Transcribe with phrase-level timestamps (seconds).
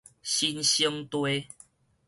[0.23, 1.47] 新生地